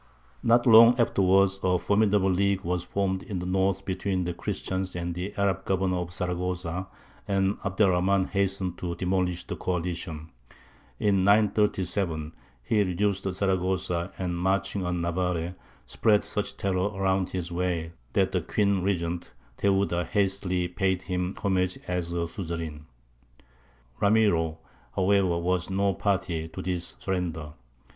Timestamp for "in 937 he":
10.97-12.81